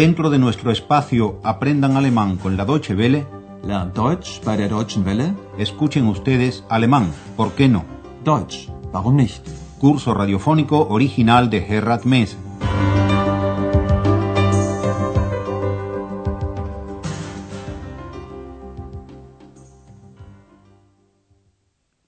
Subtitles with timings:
[0.00, 3.26] Dentro de nuestro espacio Aprendan Alemán con la Deutsche Welle,
[3.62, 5.34] Lernt Deutsch bei der Deutschen Welle.
[5.58, 7.84] escuchen ustedes alemán, ¿por qué no?
[8.24, 9.46] Deutsch, warum nicht?
[9.78, 12.34] Curso radiofónico original de Gerhard Mess.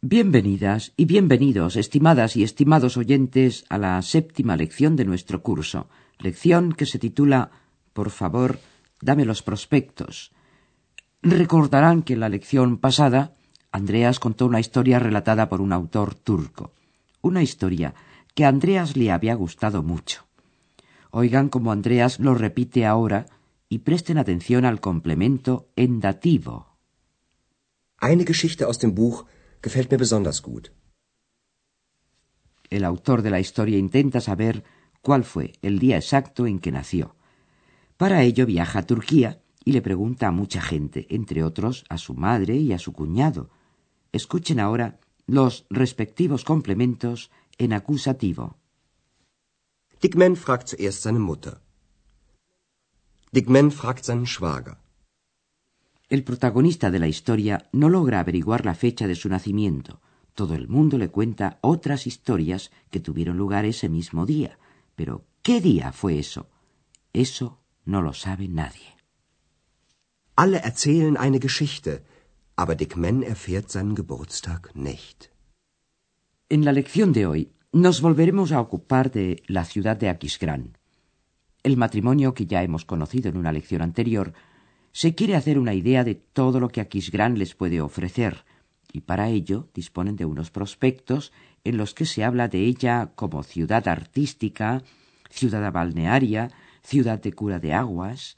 [0.00, 6.72] Bienvenidas y bienvenidos, estimadas y estimados oyentes, a la séptima lección de nuestro curso, lección
[6.72, 7.50] que se titula
[7.92, 8.58] Por favor,
[9.00, 10.32] dame los prospectos.
[11.22, 13.32] Recordarán que en la lección pasada
[13.70, 16.72] Andreas contó una historia relatada por un autor turco,
[17.22, 17.94] una historia
[18.34, 20.26] que a Andreas le había gustado mucho.
[21.10, 23.26] Oigan cómo Andreas lo repite ahora
[23.68, 26.76] y presten atención al complemento en dativo.
[28.00, 29.24] Eine Geschichte aus dem Buch
[29.62, 30.72] gefällt mir besonders gut.
[32.68, 34.64] El autor de la historia intenta saber
[35.02, 37.14] cuál fue el día exacto en que nació.
[38.02, 42.14] Para ello viaja a Turquía y le pregunta a mucha gente, entre otros a su
[42.14, 43.48] madre y a su cuñado.
[44.10, 48.56] Escuchen ahora los respectivos complementos en acusativo.
[50.00, 51.60] Dick Man fragt zuerst seine Mutter.
[53.30, 54.78] Dick Man fragt seinen Schwager.
[56.08, 60.00] El protagonista de la historia no logra averiguar la fecha de su nacimiento.
[60.34, 64.58] Todo el mundo le cuenta otras historias que tuvieron lugar ese mismo día.
[64.96, 66.48] Pero, ¿qué día fue eso?
[67.12, 68.96] Eso no lo sabe nadie.
[70.34, 72.04] Alle erzählen eine Geschichte,
[72.56, 75.30] aber Dick Man erfährt seinen Geburtstag nicht.
[76.48, 80.76] En la lección de hoy nos volveremos a ocupar de la ciudad de Aquisgrán.
[81.62, 84.32] El matrimonio que ya hemos conocido en una lección anterior
[84.92, 88.44] se quiere hacer una idea de todo lo que Aquisgrán les puede ofrecer,
[88.92, 91.32] y para ello disponen de unos prospectos
[91.64, 94.82] en los que se habla de ella como ciudad artística,
[95.30, 96.50] ciudad balnearia,
[96.82, 98.36] ciudad de cura de aguas.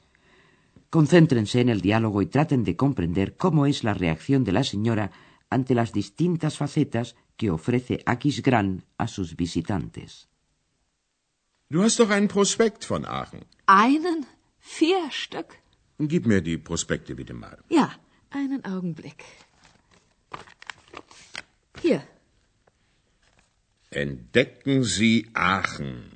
[0.89, 5.11] Concéntrense en el diálogo y traten de comprender cómo es la reacción de la señora
[5.49, 10.29] ante las distintas facetas que ofrece Aquisgrán a sus visitantes.
[11.69, 13.45] Du hast doch einen Prospekt von Aachen.
[13.65, 14.25] Einen?
[14.59, 15.59] Vier Stück?
[15.97, 17.57] Gib mir die Prospekte bitte mal.
[17.69, 17.97] Ja,
[18.29, 19.23] einen Augenblick.
[21.81, 22.07] Hier.
[23.89, 26.14] Entdecken Sie Aachen.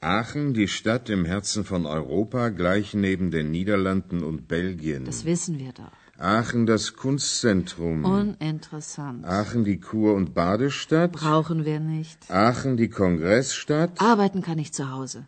[0.00, 5.04] Aachen, die Stadt im Herzen von Europa, gleich neben den Niederlanden und Belgien.
[5.04, 5.92] Das wissen wir doch.
[6.18, 8.04] Aachen, das Kunstzentrum.
[8.04, 9.24] Uninteressant.
[9.24, 11.12] Aachen, die Kur- und Badestadt.
[11.12, 12.30] Brauchen wir nicht.
[12.30, 14.00] Aachen, die Kongressstadt.
[14.00, 15.26] Arbeiten kann ich zu Hause.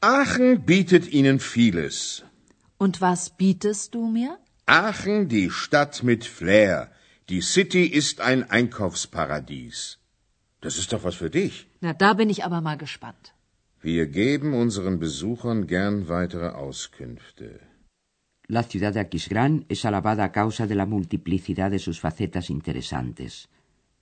[0.00, 2.24] Aachen bietet Ihnen vieles.
[2.78, 4.38] Und was bietest du mir?
[4.66, 6.90] Aachen, die Stadt mit Flair.
[7.28, 9.98] Die City ist ein Einkaufsparadies.
[10.60, 11.66] Das ist doch was für dich.
[11.80, 13.34] Na, da bin ich aber mal gespannt.
[13.82, 17.60] Wir geben unseren Besuchern gern weitere Auskünfte.
[18.46, 23.48] La ciudad de Aquisgrán es alabada a causa de la multiplicidad de sus facetas interesantes.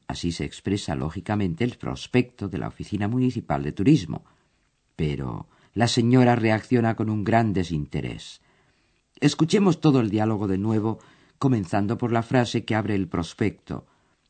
[0.07, 4.27] Así se expresa lógicamente el prospecto de la Oficina Municipal de Turismo.
[4.97, 8.43] Pero la señora reacciona con un gran desinterés.
[9.19, 10.99] Escuchemos todo el diálogo de nuevo,
[11.39, 13.87] comenzando por la frase que abre el prospecto.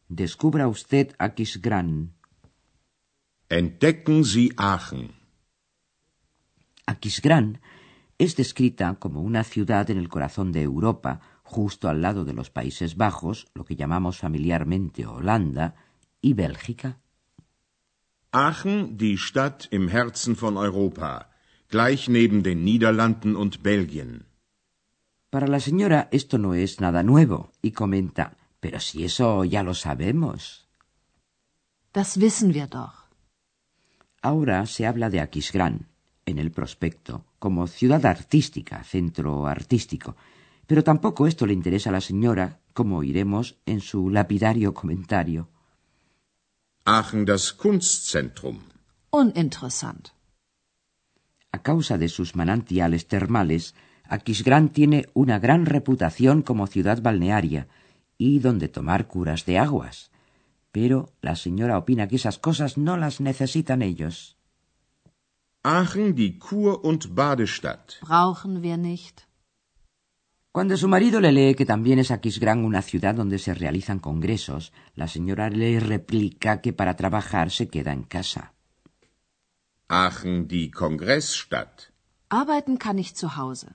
[0.08, 2.12] Descubra usted Aquisgrán.
[3.48, 5.19] Entdecken Sie Aachen.
[6.90, 7.60] Aquisgrán
[8.18, 12.50] es descrita como una ciudad en el corazón de Europa, justo al lado de los
[12.50, 15.76] Países Bajos, lo que llamamos familiarmente Holanda,
[16.20, 16.98] y Bélgica.
[18.32, 21.30] Aachen, die Stadt im Herzen von Europa,
[21.68, 24.26] gleich neben den Niederlanden und Belgien.
[25.30, 29.74] Para la señora esto no es nada nuevo, y comenta, pero si eso ya lo
[29.74, 30.68] sabemos.
[31.92, 33.08] Das wissen wir doch.
[34.22, 35.89] Ahora se habla de Aquisgrán,
[36.30, 40.16] en el prospecto, como ciudad artística, centro artístico,
[40.66, 45.48] pero tampoco esto le interesa a la señora, como oiremos en su lapidario comentario.
[46.84, 48.60] Aachen, das Kunstzentrum.
[49.10, 50.10] Uninteressant.
[51.53, 53.74] A causa de sus manantiales termales,
[54.04, 57.68] Aquisgrán tiene una gran reputación como ciudad balnearia
[58.18, 60.10] y donde tomar curas de aguas.
[60.72, 64.36] Pero la señora opina que esas cosas no las necesitan ellos.
[65.62, 67.98] Aachen, die Kur- und Badestadt.
[68.01, 69.27] Brauchen wir nicht.
[70.53, 74.72] Cuando su marido le lee que también es Aquisgrán una ciudad donde se realizan congresos,
[74.97, 78.54] la señora le replica que para trabajar se queda en casa.
[79.89, 81.92] Aachen, die Kongressstadt.
[82.30, 83.74] Arbeiten kann ich zu Hause.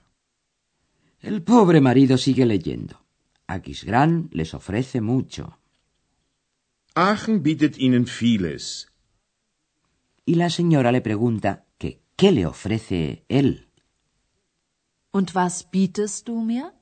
[1.20, 3.00] El pobre marido sigue leyendo.
[3.46, 5.58] Aquisgrán les ofrece mucho.
[6.94, 8.92] Aachen bietet Ihnen vieles.
[10.24, 11.65] Y la señora le pregunta
[12.16, 13.68] qué le ofrece él.
[15.12, 16.72] Und was bietest du mir?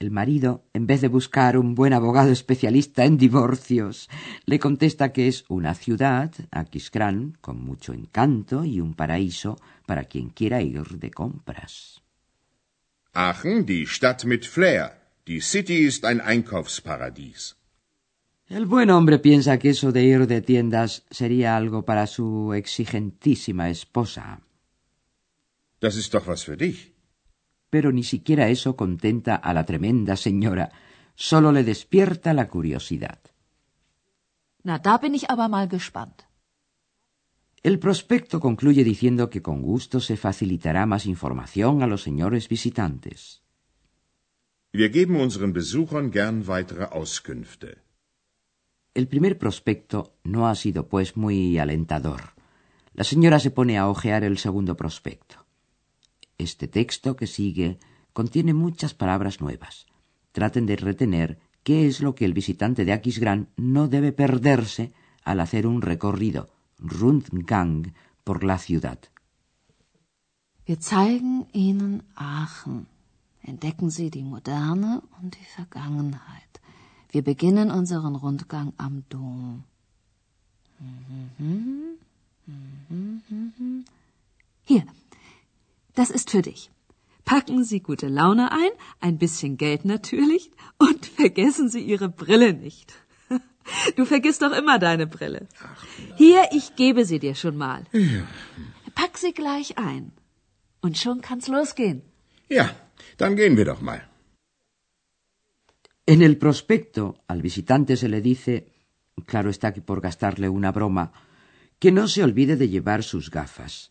[0.00, 4.10] El marido, en vez de buscar un buen abogado especialista en divorcios,
[4.44, 9.56] le contesta que es una ciudad, Aquisgrán, con mucho encanto y un paraíso
[9.86, 12.02] para quien quiera ir de compras.
[13.12, 15.00] Aachen, die Stadt mit Flair.
[15.26, 17.56] Die City ist ein Einkaufsparadies.
[18.46, 23.70] El buen hombre piensa que eso de ir de tiendas sería algo para su exigentísima
[23.70, 24.42] esposa.
[25.80, 26.94] Das ist doch was für dich.
[27.70, 30.70] Pero ni siquiera eso contenta a la tremenda señora,
[31.14, 33.18] solo le despierta la curiosidad.
[34.62, 36.22] Na, da bin ich aber mal gespannt.
[37.62, 43.42] El prospecto concluye diciendo que con gusto se facilitará más información a los señores visitantes.
[44.72, 47.83] Wir geben unseren Besuchern gern weitere Auskünfte.
[48.94, 52.34] El primer prospecto no ha sido, pues, muy alentador.
[52.92, 55.44] La señora se pone a hojear el segundo prospecto.
[56.38, 57.78] Este texto que sigue
[58.12, 59.86] contiene muchas palabras nuevas.
[60.30, 64.92] Traten de retener qué es lo que el visitante de Aquisgrán no debe perderse
[65.24, 68.98] al hacer un recorrido, Rundgang, por la ciudad.
[70.66, 72.86] Wir zeigen Ihnen Aachen.
[73.42, 76.60] Entdecken Sie die Moderne und die Vergangenheit.
[77.14, 79.62] Wir beginnen unseren Rundgang am Dom.
[84.64, 84.82] Hier,
[85.94, 86.72] das ist für dich.
[87.24, 92.92] Packen Sie gute Laune ein, ein bisschen Geld natürlich und vergessen Sie Ihre Brille nicht.
[93.94, 95.46] Du vergisst doch immer deine Brille.
[96.16, 97.84] Hier, ich gebe sie dir schon mal.
[98.96, 100.10] Pack sie gleich ein.
[100.82, 102.02] Und schon kann's losgehen.
[102.48, 102.70] Ja,
[103.18, 104.02] dann gehen wir doch mal.
[106.06, 108.68] En el prospecto al visitante se le dice,
[109.24, 111.12] claro está que por gastarle una broma,
[111.78, 113.90] que no se olvide de llevar sus gafas.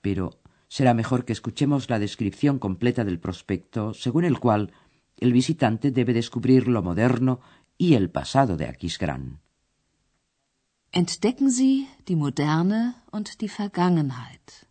[0.00, 0.38] Pero
[0.68, 4.72] será mejor que escuchemos la descripción completa del prospecto, según el cual
[5.16, 7.40] el visitante debe descubrir lo moderno
[7.76, 9.40] y el pasado de Aquisgrán.
[10.92, 14.66] Entdecken Sie die Moderne und die Vergangenheit.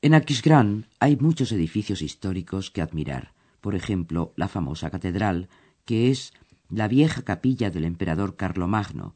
[0.00, 3.32] En Aquisgrán hay muchos edificios históricos que admirar.
[3.62, 5.48] Por ejemplo, la famosa catedral,
[5.86, 6.34] que es
[6.68, 9.14] la vieja capilla del emperador Carlomagno.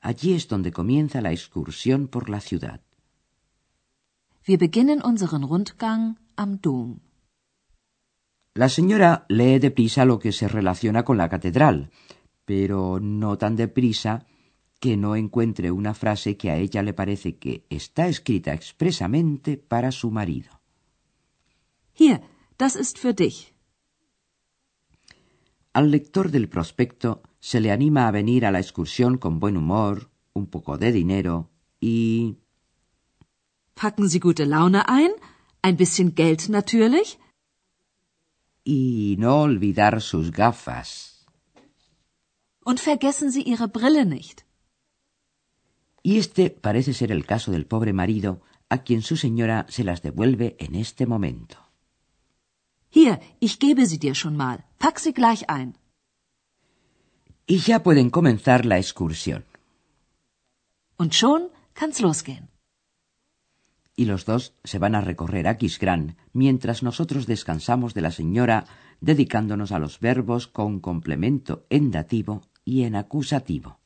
[0.00, 2.80] Allí es donde comienza la excursión por la ciudad.
[4.46, 7.00] Wir beginnen unseren Rundgang am Dom.
[8.54, 11.90] La señora lee deprisa lo que se relaciona con la catedral,
[12.44, 14.26] pero no tan deprisa
[14.78, 19.90] que no encuentre una frase que a ella le parece que está escrita expresamente para
[19.90, 20.60] su marido.
[21.94, 22.20] Hier,
[22.58, 23.53] das ist für dich.
[25.74, 30.10] Al lector del prospecto se le anima a venir a la excursión con buen humor,
[30.32, 31.50] un poco de dinero
[31.80, 32.36] y...
[33.74, 35.12] Packen Sie gute Laune ein,
[35.62, 37.18] ein bisschen Geld natürlich
[38.64, 41.26] y no olvidar sus gafas.
[42.64, 44.46] und vergessen Sie Ihre Brille nicht.
[46.02, 50.02] Y este parece ser el caso del pobre marido, a quien su señora se las
[50.02, 51.63] devuelve en este momento.
[52.96, 54.56] Hier, ich gebe sie dir schon mal.
[54.78, 55.70] Pack sie gleich ein.
[57.46, 59.42] Y ya pueden comenzar la excursión.
[60.96, 61.42] Und schon
[61.74, 62.48] kann's losgehen.
[63.96, 68.66] Y los dos se van a recorrer Aquisgrán, mientras nosotros descansamos de la señora,
[69.00, 73.80] dedicándonos a los verbos con complemento en dativo y en acusativo.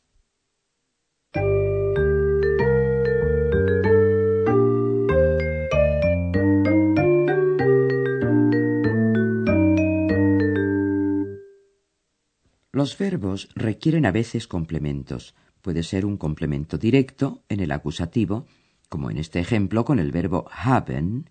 [12.79, 15.35] Los verbos requieren a veces complementos.
[15.63, 18.47] Puede ser un complemento directo en el acusativo,
[18.89, 21.29] como en este ejemplo con el verbo haben,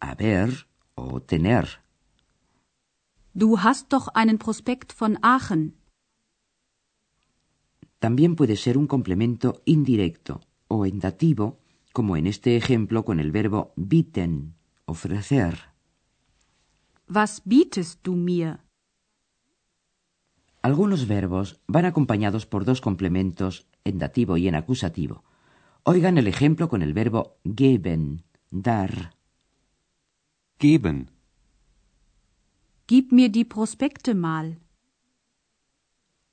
[0.00, 1.68] haber o tener.
[3.32, 5.76] Du hast doch einen Prospekt von Aachen.
[8.00, 11.60] También puede ser un complemento indirecto o en dativo,
[11.92, 15.60] como en este ejemplo con el verbo bieten, ofrecer.
[17.08, 18.67] Was bietest du mir?
[20.62, 25.24] Algunos verbos van acompañados por dos complementos en dativo y en acusativo.
[25.84, 29.14] Oigan el ejemplo con el verbo geben, dar.
[30.58, 31.10] Geben.
[32.88, 34.58] Gib mir die Prospekte mal.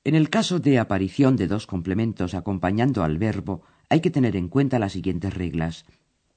[0.04, 4.48] En el caso de aparición de dos complementos acompañando al verbo, hay que tener en
[4.48, 5.84] cuenta las siguientes reglas.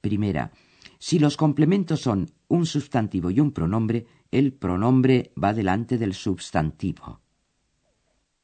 [0.00, 0.52] Primera,
[0.98, 7.20] si los complementos son un sustantivo y un pronombre, el pronombre va delante del sustantivo.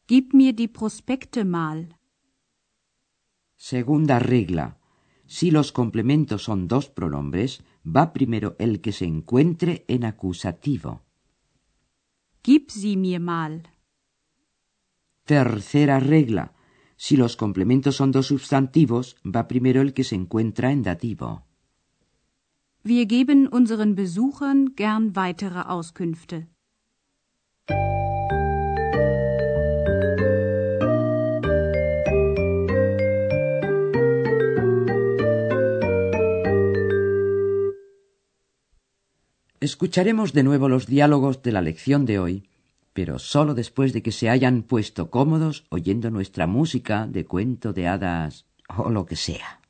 [0.09, 1.97] Gib mir die Prospekte mal.
[3.57, 4.79] Segunda regla.
[5.27, 11.03] Si los complementos son dos pronombres, va primero el que se encuentre en acusativo.
[12.45, 13.69] Gib sie mir mal.
[15.25, 16.53] Tercera regla.
[16.97, 21.43] Si los complementos son dos sustantivos, va primero el que se encuentra en dativo.
[22.85, 26.47] Wir geben unseren Besuchern gern weitere Auskünfte.
[39.67, 42.49] Escucharemos de nuevo los diálogos de la lección de hoy,
[42.93, 47.89] pero solo después de que se hayan puesto cómodos oyendo nuestra música de cuento de
[47.89, 49.61] hadas o lo que sea.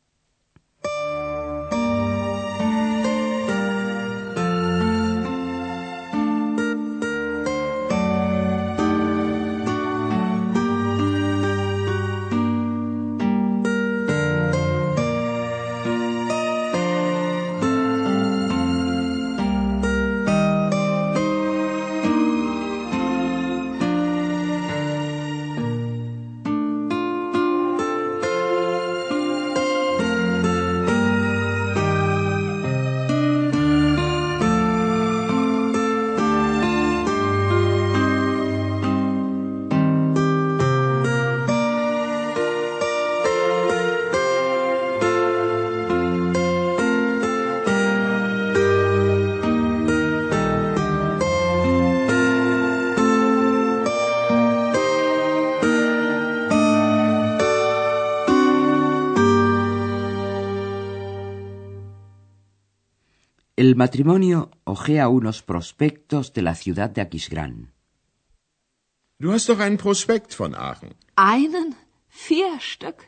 [63.59, 67.73] El matrimonio ojea unos prospectos de la ciudad de Aquisgrán.
[69.19, 70.91] Du hast doch einen Prospekt von Aachen.
[71.17, 71.75] Einen?
[72.07, 72.99] Vier Stück?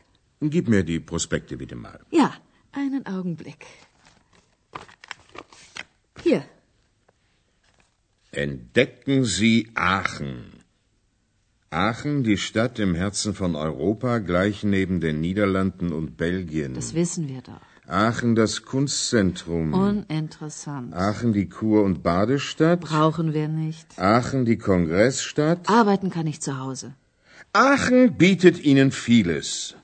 [0.41, 1.99] Gib mir die Prospekte bitte mal.
[2.09, 2.33] Ja,
[2.71, 3.63] einen Augenblick.
[6.23, 6.43] Hier.
[8.31, 10.63] Entdecken Sie Aachen.
[11.69, 16.73] Aachen, die Stadt im Herzen von Europa, gleich neben den Niederlanden und Belgien.
[16.73, 17.68] Das wissen wir doch.
[17.89, 19.73] Aachen, das Kunstzentrum.
[19.73, 20.93] Uninteressant.
[20.93, 22.81] Aachen, die Kur- und Badestadt.
[22.81, 23.97] Brauchen wir nicht.
[23.97, 25.67] Aachen, die Kongressstadt.
[25.67, 26.93] Arbeiten kann ich zu Hause.
[27.51, 29.75] Aachen bietet Ihnen vieles.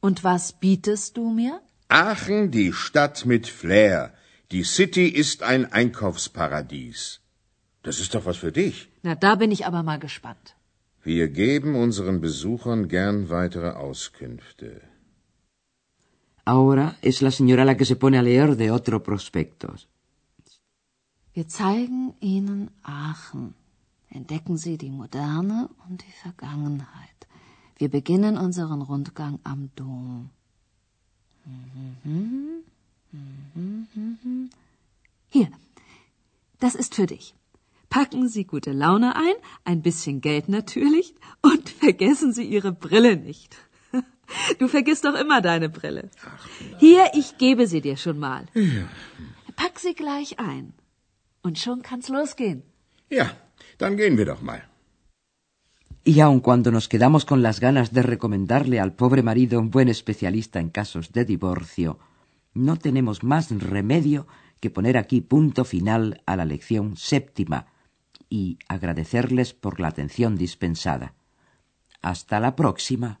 [0.00, 1.60] Und was bietest du mir?
[1.88, 4.14] Aachen, die Stadt mit Flair.
[4.52, 7.20] Die City ist ein Einkaufsparadies.
[7.82, 8.88] Das ist doch was für dich.
[9.02, 10.56] Na, da bin ich aber mal gespannt.
[11.02, 14.80] Wir geben unseren Besuchern gern weitere Auskünfte.
[16.44, 19.88] Ahora es la señora la que se pone a leer de otro prospectos.
[21.34, 23.54] Wir zeigen Ihnen Aachen.
[24.10, 27.26] Entdecken Sie die Moderne und die Vergangenheit.
[27.78, 30.30] Wir beginnen unseren Rundgang am Dom.
[35.30, 35.48] Hier,
[36.58, 37.34] das ist für dich.
[37.88, 43.56] Packen Sie gute Laune ein, ein bisschen Geld natürlich, und vergessen Sie Ihre Brille nicht.
[44.58, 46.10] Du vergisst doch immer deine Brille.
[46.78, 48.46] Hier, ich gebe sie dir schon mal.
[49.56, 50.72] Pack sie gleich ein.
[51.42, 52.62] Und schon kann's losgehen.
[53.10, 53.26] Ja,
[53.78, 54.62] dann gehen wir doch mal.
[56.04, 59.88] Y aun cuando nos quedamos con las ganas de recomendarle al pobre marido un buen
[59.88, 61.98] especialista en casos de divorcio,
[62.54, 64.26] no tenemos más remedio
[64.60, 67.66] que poner aquí punto final a la lección séptima
[68.28, 71.14] y agradecerles por la atención dispensada.
[72.00, 73.20] Hasta la próxima.